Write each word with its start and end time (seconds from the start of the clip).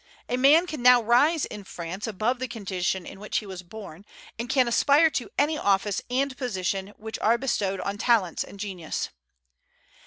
A 0.27 0.35
man 0.35 0.65
can 0.65 0.81
now 0.81 0.99
rise 0.99 1.45
in 1.45 1.63
France 1.63 2.07
above 2.07 2.39
the 2.39 2.47
condition 2.47 3.05
in 3.05 3.19
which 3.19 3.37
he 3.37 3.45
was 3.45 3.61
born, 3.61 4.03
and 4.39 4.49
can 4.49 4.67
aspire 4.67 5.11
to 5.11 5.29
any 5.37 5.59
office 5.59 6.01
and 6.09 6.35
position 6.35 6.87
which 6.97 7.19
are 7.19 7.37
bestowed 7.37 7.79
on 7.81 7.99
talents 7.99 8.43
and 8.43 8.59
genius. 8.59 9.09